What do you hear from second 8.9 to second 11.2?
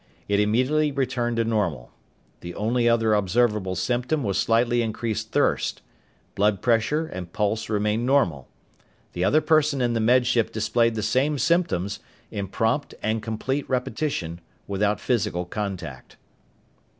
The other person in the Med Ship displayed the